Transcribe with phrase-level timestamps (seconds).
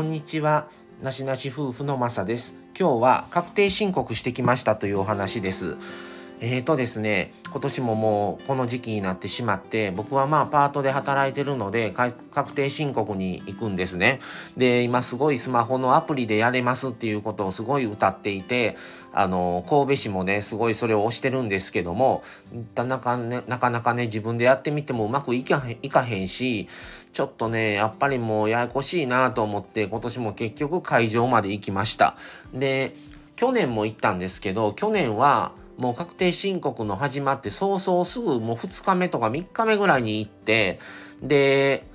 [0.00, 0.66] こんにちは。
[1.02, 2.54] なしなし夫婦のまさです。
[2.74, 5.76] 今日は確定申告してきましたというお話です。
[6.42, 14.20] えーとですね、今年ももうこの時期になってしまって、僕はまあパートで働いてるので、確定申告に行くんですね。
[14.56, 18.78] で、今すごいスマホのアプリでやれますっていうことをすごい歌っていて、
[19.12, 22.22] あの、神戸市もね、すごいそれを押してるんですけども、
[22.74, 26.68] なかね、なかなかね、自分でやってみてもうまくいかへんいかへんし、
[27.12, 32.16] ちょっとね、やっぱりもうややこしいなと思って、今年も結局会場まで行きました。
[32.54, 32.96] で、
[33.36, 40.78] 去年も行ったんですけど、去年は、もう確定申告の始まって早々すぐもう2日目とか3日目ぐらいに行って
[41.22, 41.86] で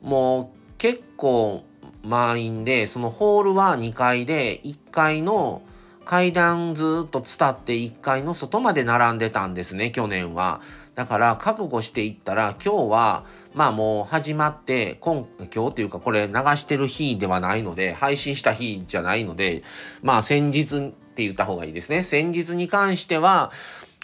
[0.00, 1.64] もう結構
[2.02, 5.62] 満員でそのホールは2階で1階の
[6.04, 10.60] 階段ずっと伝って1階の外まで並んでたんですね去年は。
[10.94, 13.24] だから覚悟していったら今日は
[13.54, 19.62] まあもう始まって今今日っていうかこれ流してる日ではないので配信した日じゃないので
[20.02, 22.02] まあ先日って言った方がいいですね。
[22.02, 23.52] 先日に関しては、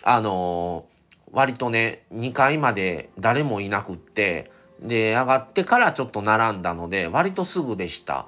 [0.02, 4.50] あのー、割とね、2階まで誰もいなくって、
[4.80, 8.26] で、上がってからちょっと並んだので、割とすぐでした。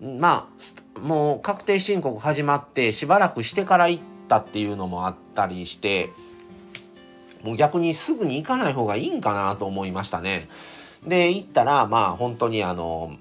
[0.00, 0.48] ま
[0.96, 6.10] あ、もう確定申告始まってしばらくしてから行ったっていうのもあったりして、
[7.42, 10.48] もう逆にすぐに行かない方がいいんかなと思いましたね。
[11.06, 13.16] で、行ったら、まあ本当にあの、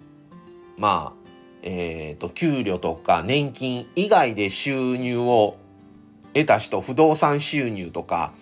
[0.78, 1.19] まあ、
[1.62, 5.58] えーと、給料とか年金以外で収入を
[6.34, 8.34] 得た人不動産収入とか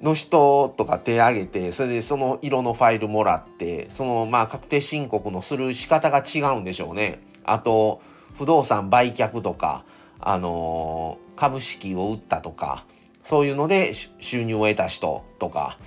[0.00, 7.20] の人とか手挙げてそれでその色のファイルもらってそのまあ確定申告のする仕方が違うんでしょうね。
[7.44, 8.00] あと
[8.36, 9.84] 不動産売却とか、
[10.20, 12.84] あのー、株式を売ったとか
[13.24, 15.78] そういうので収入を得た人とか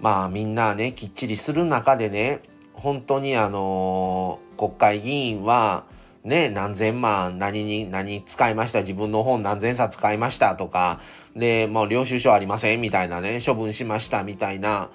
[0.00, 2.40] まあみんなねきっちりする中でね
[2.74, 5.84] 本当にあの、国会議員は、
[6.24, 11.00] ね、何千万何に、何使いました自分の本何千冊使いましたとか、
[11.36, 14.90] で、もう領収書ありませんみたいなね、処分しましたみたいな、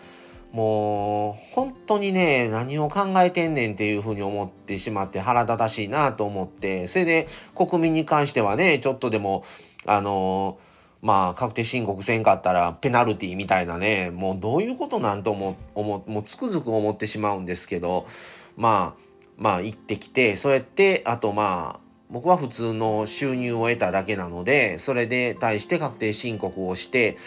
[0.52, 9.44] もう、本当にね、何を考えてんねんっていうふうに思ってしまって腹立たしいなと思って、それで国民に関してはね、ちょっとでも、
[9.86, 10.68] あのー
[11.02, 18.08] まあ、確定申告せんかったらペナルティみたいなね、もうどういうことなんとも、もうつくづく思ってしまうんですけど、
[18.56, 19.02] まあ、
[19.38, 27.18] まあ行ってきて、そうやって、あとまあ、僕は普通の収入を得ただけなので、それで対して確定申告をして、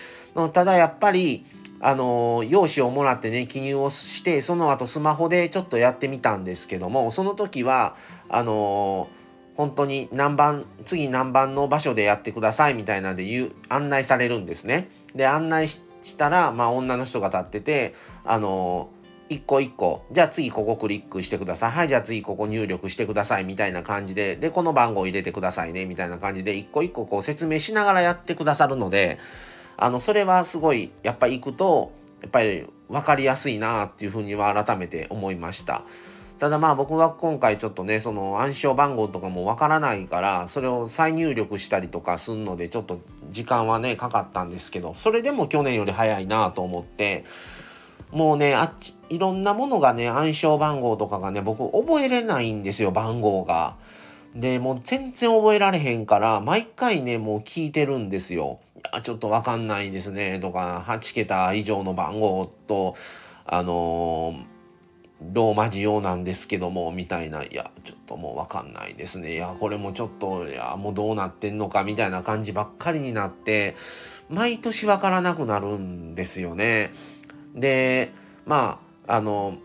[0.53, 1.44] ただやっぱり、
[1.80, 7.97] あの、用紙をもらってね、記入をして、その後スマホでちょっとやってみたんですけども、その時は、
[8.28, 9.09] あの、
[9.60, 14.88] 本当に何番、次何番の場所でやってくださいみたいなんで言う、案内されるんですね。
[15.15, 15.82] で、案内し
[16.16, 17.94] たら、まあ女の人が立ってて、
[18.25, 18.88] あの、
[19.28, 21.72] 一個一個、じゃあ次ここクリックしてください。
[21.72, 29.19] はい、じゃあ次ここ入力してくださいみたいな感じで、で、この番号入れてくださいねみたいな感じで、一個一個こう説明しながらやってくださるので、
[29.77, 31.92] あの、それはすごい、やっぱ行くと、
[32.22, 35.82] やっぱり分かりやすいなっていうふうには改めて思いました。
[36.40, 42.98] ただまあ僕は今回ちょっとね、その暗証番号とかもわからないから、それを再入力したりとかすんので、ちょっと
[43.30, 47.26] 時間はね、かかったんですけど、それでも去年より早いなと思って、
[48.10, 53.76] もうね、あっち、いろんなものがね、暗証番号とかがね、僕覚えれないんですよ、番号が。
[54.34, 58.60] で、もう全然覚えられへんから、毎回ね、もう聞いてるんですよ。
[58.76, 62.96] いや、ちょっとわかんないですね、とか、8桁以上の番号と、
[63.44, 64.49] あのー
[65.22, 69.34] ローマ字用なんですけども、みたいな、いや、ちょっともうわかんないですね。
[69.34, 73.76] いや、これもちょっと、いや、もうどうなってんのか、みたいな感じばっかりになって、
[74.30, 76.92] 毎年わからなくなるんですよね。
[77.54, 78.12] で、
[78.47, 79.59] まあ、あの、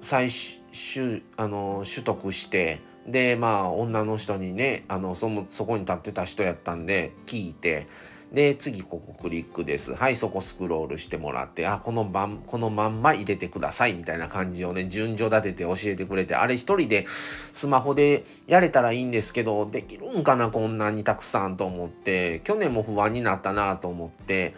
[0.00, 7.86] 最終、あの、取得して、で、まあ、女の人にね、あの、その、そこに立ってた人やったんで、聞いて、
[8.34, 9.94] で、次ここクリックです。
[9.94, 17.06] はい、そこスクロールしてもらって、あ、このまん、このまんま入れてくださいみたいな感じをね、順序立てて教えてくれて、あれ一人で
[17.52, 24.56] スマホでやれたらいいんですけど、できるんかな、こんなにたくさんと思って、去年も不安になったなと思って、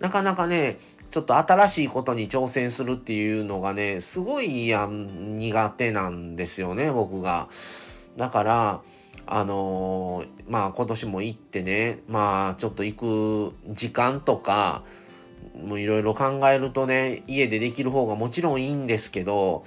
[0.00, 0.78] なかなかね、
[1.10, 7.50] ちょっと新しいことに挑戦するっていうのがね、すごいや苦手なんですよね、僕が。
[8.16, 8.82] だから、
[9.30, 14.82] あのー、まあ今年も行ってね、まあちょっと行く時間とか、
[15.62, 19.64] もういろいろ考えるとね、家でできる方がもちろんいいんですけど、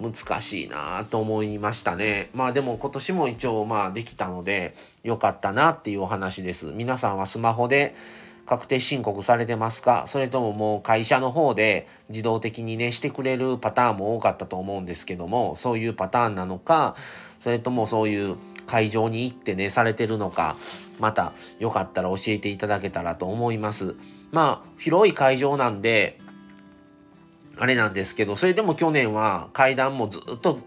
[0.00, 2.30] 難しいなと思いましたね。
[2.32, 4.74] まあでも今年も一応まあできたので、
[5.04, 6.72] 良かったなっていうお話です。
[6.72, 7.94] 皆さんはスマホで
[8.46, 10.04] 確定申告されてますか？
[10.06, 16.96] それとももう会社の方で自動的にねしてくれるパターンも多かったと思うんですけどもそういうパターンなのか
[17.38, 18.36] それともそういう
[18.66, 20.56] 会場に行ってねされてるのか
[21.00, 23.96] またよかったら教えていただけたらと思います。
[24.30, 26.18] まあ広い会場なんで
[27.56, 30.58] あれなんですけどそれでも去年は階段もずっと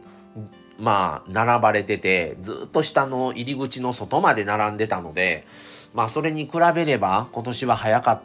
[0.78, 5.46] まあ並ばれててずっと下の入り口の外まで並んでたので
[5.94, 8.22] まあそれに比べれば今年は早かっ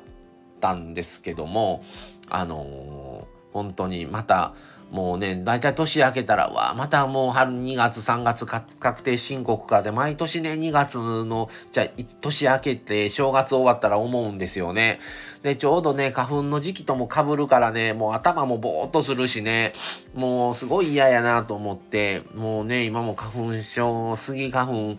[0.61, 1.85] たんですけども
[2.29, 4.55] あのー、本当にまた
[4.91, 14.99] もうね、だいたい年明けたら、わ、またもう春2月3月確定申告かで、毎年ね、2月の、じゃあ、年明けて正月終わったら思うんですよね。
[15.43, 19.75] で、ちょうどね、花粉の時期とも被るからね、もう頭もぼーっとするしね、
[20.15, 24.97] もうすごい嫌やなと思って、もうね、今も花粉症、スギ花粉、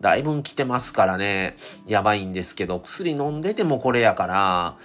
[0.00, 1.56] だいぶ来てますからね、
[1.88, 4.76] やばいんですけど、薬飲んでてもこれやから、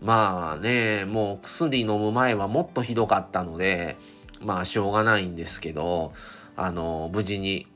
[0.00, 3.96] まあね、もう薬飲む前はもっとひどかったので、
[4.40, 6.12] まあしょうがないんですけど、
[6.56, 7.66] あの、無事に、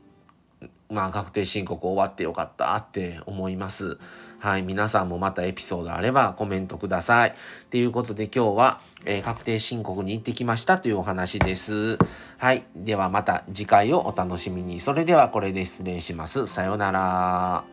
[0.91, 3.99] まあ確定申告終わってよかったって思います。
[4.41, 4.63] はい。
[4.63, 7.35] 皆さんもまたエピソードあればコメントください。
[7.71, 11.99] ということで今日は、えー、確定申告に行ってきましたというお話です。
[12.39, 12.65] はい。
[12.75, 14.81] ではまた次回をお楽しみに。
[14.81, 16.47] それではこれで失礼します。
[16.47, 17.65] さようなら。